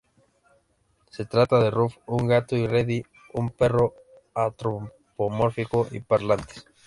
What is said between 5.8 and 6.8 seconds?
y parlantes.